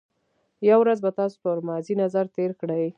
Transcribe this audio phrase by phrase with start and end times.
[0.69, 2.85] یو ورځ به تاسو پر ماضي نظر تېر کړئ.